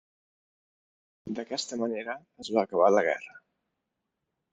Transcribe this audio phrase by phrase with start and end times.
[1.39, 2.15] D'aquesta manera
[2.45, 3.37] es va acabar la guerra.